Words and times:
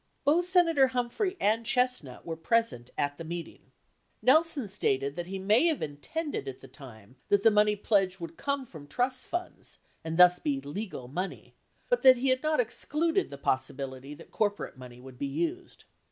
49 0.23 0.41
Both 0.41 0.49
Senator 0.49 0.87
Humphrey 0.87 1.37
and 1.39 1.63
Chestnut 1.63 2.25
were 2.25 2.35
present 2.35 2.89
at 2.97 3.19
that 3.19 3.23
meeting. 3.27 3.71
Nelson 4.23 4.67
stated 4.67 5.15
he 5.27 5.37
may 5.37 5.67
have 5.67 5.83
intended 5.83 6.47
at 6.47 6.59
the 6.59 6.67
time 6.67 7.17
that 7.29 7.43
the 7.43 7.51
money 7.51 7.75
pledged 7.75 8.19
would 8.19 8.35
come 8.35 8.65
from 8.65 8.87
trust 8.87 9.27
funds 9.27 9.77
(and 10.03 10.17
thus 10.17 10.39
be 10.39 10.59
legal 10.59 11.07
money) 11.07 11.53
but 11.87 12.01
that 12.01 12.17
he 12.17 12.29
had 12.29 12.41
not 12.41 12.59
excluded 12.59 13.29
the 13.29 13.37
possibility 13.37 14.15
that 14.15 14.31
cor 14.31 14.49
porate 14.49 14.75
money 14.75 14.99
would 14.99 15.19
be 15.19 15.27
used. 15.27 15.83